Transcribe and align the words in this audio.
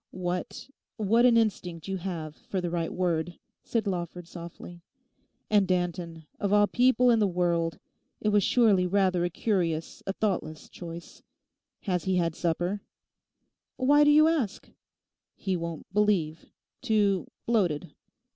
'What—what 0.09 1.25
an 1.27 1.37
instinct 1.37 1.87
you 1.87 1.97
have 1.97 2.35
for 2.35 2.59
the 2.59 2.71
right 2.71 2.91
word,' 2.91 3.37
said 3.63 3.85
Lawford 3.85 4.27
softly. 4.27 4.81
'And 5.47 5.67
Danton, 5.67 6.25
of 6.39 6.51
all 6.51 6.65
people 6.65 7.11
in 7.11 7.19
the 7.19 7.27
world! 7.27 7.77
It 8.19 8.29
was 8.29 8.43
surely 8.43 8.87
rather 8.87 9.23
a 9.23 9.29
curious, 9.29 10.01
a 10.07 10.13
thoughtless 10.13 10.69
choice. 10.69 11.21
Has 11.81 12.05
he 12.05 12.15
had 12.15 12.33
supper?' 12.33 12.81
'Why 13.75 14.03
do 14.03 14.09
you 14.09 14.27
ask?' 14.27 14.71
'He 15.35 15.55
won't 15.55 15.85
believe: 15.93 16.47
too—bloated. 16.81 17.93